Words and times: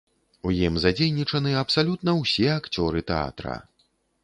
У 0.47 0.53
ім 0.67 0.79
задзейнічаны 0.85 1.51
абсалютна 1.63 2.11
ўсе 2.23 2.49
акцёры 2.57 3.07
тэатра. 3.15 3.61